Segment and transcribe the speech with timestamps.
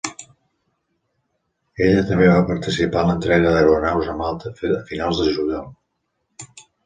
[1.87, 5.69] Ella també va participar en l'entrega d'aeronaus a Malta a finals de juliol.